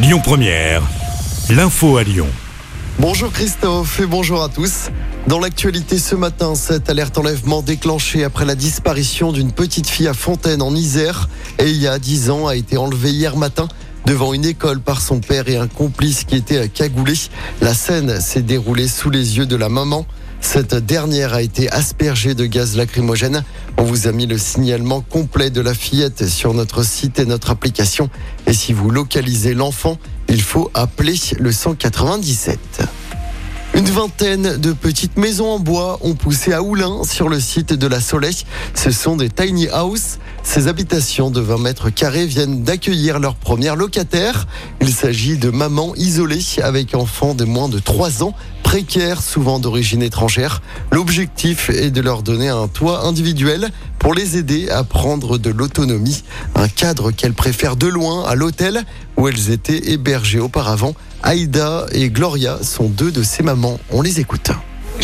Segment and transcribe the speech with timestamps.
[0.00, 0.80] Lyon Première,
[1.50, 2.28] l'info à Lyon.
[3.00, 4.90] Bonjour Christophe et bonjour à tous.
[5.26, 10.14] Dans l'actualité ce matin, cette alerte enlèvement déclenchée après la disparition d'une petite fille à
[10.14, 13.66] Fontaine en Isère et il y a 10 ans a été enlevée hier matin
[14.06, 17.14] devant une école par son père et un complice qui était cagoulé.
[17.60, 20.06] La scène s'est déroulée sous les yeux de la maman.
[20.40, 23.44] Cette dernière a été aspergée de gaz lacrymogène.
[23.76, 27.50] On vous a mis le signalement complet de la fillette sur notre site et notre
[27.50, 28.08] application.
[28.46, 29.98] Et si vous localisez l'enfant,
[30.28, 32.58] il faut appeler le 197.
[33.74, 37.86] Une vingtaine de petites maisons en bois ont poussé à Oulin sur le site de
[37.86, 38.44] la Soleil.
[38.74, 40.18] Ce sont des tiny house.
[40.50, 44.46] Ces habitations de 20 mètres carrés viennent d'accueillir leurs premières locataires.
[44.80, 50.02] Il s'agit de mamans isolées avec enfants de moins de 3 ans, précaires, souvent d'origine
[50.02, 50.62] étrangère.
[50.90, 56.24] L'objectif est de leur donner un toit individuel pour les aider à prendre de l'autonomie.
[56.54, 58.84] Un cadre qu'elles préfèrent de loin à l'hôtel
[59.18, 60.94] où elles étaient hébergées auparavant.
[61.22, 63.78] Aïda et Gloria sont deux de ces mamans.
[63.90, 64.50] On les écoute.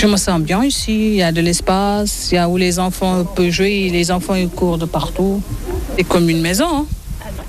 [0.04, 2.78] Je me sens bien ici, il y a de l'espace, il y a où les
[2.78, 5.40] enfants peuvent jouer, les enfants courent de partout.
[5.96, 6.66] C'est comme une maison.
[6.70, 6.86] Hein.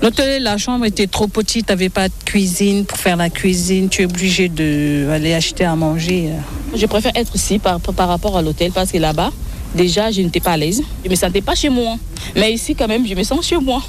[0.00, 4.00] L'hôtel, la chambre était trop petite, t'avais pas de cuisine pour faire la cuisine, tu
[4.00, 6.30] es obligé d'aller acheter à manger.
[6.74, 9.32] Je préfère être ici par, par rapport à l'hôtel parce que là-bas,
[9.74, 11.98] déjà je n'étais pas à l'aise, je me sentais pas chez moi.
[12.36, 13.82] Mais ici quand même, je me sens chez moi.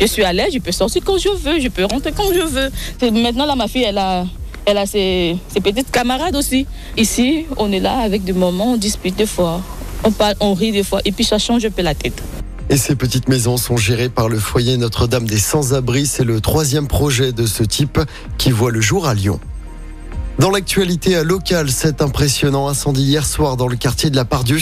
[0.00, 2.46] Je suis à l'aise, je peux sortir quand je veux, je peux rentrer quand je
[2.46, 3.10] veux.
[3.10, 4.24] Maintenant là, ma fille, elle a
[4.68, 6.66] elle a ses, petites camarades aussi.
[6.98, 9.62] Ici, on est là avec des moments, on dispute des fois,
[10.04, 12.22] on parle, on rit des fois, et puis ça change un peu la tête.
[12.68, 16.04] Et ces petites maisons sont gérées par le foyer Notre-Dame des Sans-Abris.
[16.04, 17.98] C'est le troisième projet de ce type
[18.36, 19.40] qui voit le jour à Lyon.
[20.38, 24.58] Dans l'actualité locale, cet impressionnant incendie hier soir dans le quartier de la Pardieu.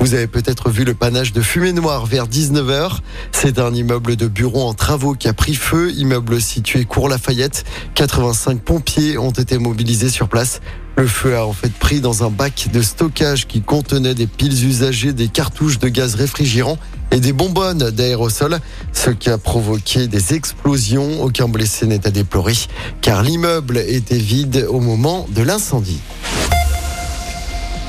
[0.00, 2.98] Vous avez peut-être vu le panache de fumée noire vers 19h.
[3.30, 7.64] C'est un immeuble de bureau en travaux qui a pris feu, immeuble situé cours Lafayette.
[7.94, 10.60] 85 pompiers ont été mobilisés sur place.
[10.96, 14.66] Le feu a en fait pris dans un bac de stockage qui contenait des piles
[14.66, 16.76] usagées, des cartouches de gaz réfrigérant
[17.10, 18.58] et des bonbonnes d'aérosol,
[18.92, 21.22] ce qui a provoqué des explosions.
[21.22, 22.54] Aucun blessé n'est à déplorer
[23.00, 26.00] car l'immeuble était vide au moment de l'incendie.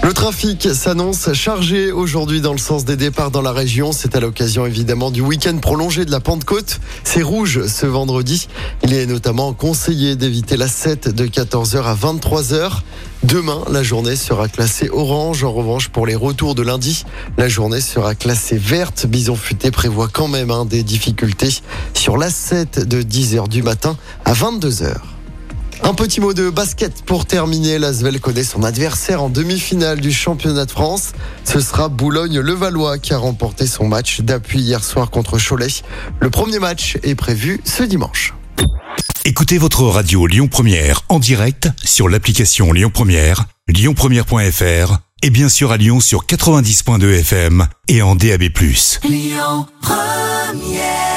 [0.03, 3.91] Le trafic s'annonce chargé aujourd'hui dans le sens des départs dans la région.
[3.91, 6.79] C'est à l'occasion évidemment du week-end prolongé de la Pentecôte.
[7.03, 8.47] C'est rouge ce vendredi.
[8.83, 12.79] Il est notamment conseillé d'éviter la 7 de 14h à 23h.
[13.21, 15.43] Demain, la journée sera classée orange.
[15.43, 17.05] En revanche, pour les retours de lundi,
[17.37, 19.05] la journée sera classée verte.
[19.05, 21.61] Bison Futé prévoit quand même hein, des difficultés
[21.93, 23.95] sur la 7 de 10h du matin
[24.25, 25.10] à 22h.
[25.83, 27.79] Un petit mot de basket pour terminer.
[27.79, 31.11] L'Asvel connaît son adversaire en demi-finale du championnat de France.
[31.43, 35.67] Ce sera Boulogne-Levallois qui a remporté son match d'appui hier soir contre Cholet.
[36.19, 38.33] Le premier match est prévu ce dimanche.
[39.25, 45.71] Écoutez votre radio Lyon Première en direct sur l'application Lyon Première, lyonpremière.fr et bien sûr
[45.71, 48.43] à Lyon sur 90.2 FM et en DAB+.
[49.03, 51.10] Lyon Première